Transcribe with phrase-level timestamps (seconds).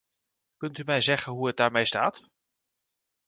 [0.57, 2.27] Kunt u mij zeggen hoe het daarmee staat?